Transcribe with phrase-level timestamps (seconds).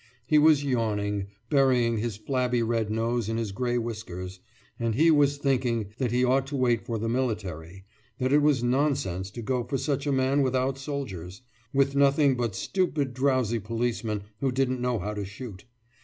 [0.25, 4.39] He was yawning, burying his flabby red nose in his grey whiskers;
[4.79, 7.83] and he was thinking that he ought to wait for the military;
[8.17, 12.55] that it was nonsense to go for such a man without soldiers, with nothing but
[12.55, 15.65] stupid drowsy policemen who didn't know how to shoot.